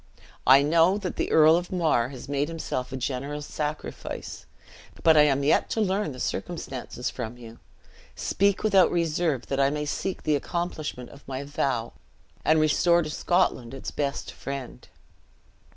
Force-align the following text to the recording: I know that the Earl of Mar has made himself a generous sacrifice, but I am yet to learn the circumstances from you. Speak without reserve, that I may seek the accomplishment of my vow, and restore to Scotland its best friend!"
I 0.47 0.63
know 0.63 0.97
that 0.97 1.17
the 1.17 1.31
Earl 1.31 1.55
of 1.55 1.71
Mar 1.71 2.09
has 2.09 2.27
made 2.27 2.47
himself 2.47 2.91
a 2.91 2.97
generous 2.97 3.45
sacrifice, 3.45 4.47
but 5.03 5.15
I 5.15 5.21
am 5.25 5.43
yet 5.43 5.69
to 5.69 5.79
learn 5.79 6.11
the 6.11 6.19
circumstances 6.19 7.11
from 7.11 7.37
you. 7.37 7.59
Speak 8.15 8.63
without 8.63 8.89
reserve, 8.91 9.45
that 9.45 9.59
I 9.59 9.69
may 9.69 9.85
seek 9.85 10.23
the 10.23 10.35
accomplishment 10.35 11.11
of 11.11 11.27
my 11.27 11.43
vow, 11.43 11.93
and 12.43 12.59
restore 12.59 13.03
to 13.03 13.11
Scotland 13.11 13.75
its 13.75 13.91
best 13.91 14.31
friend!" 14.31 14.87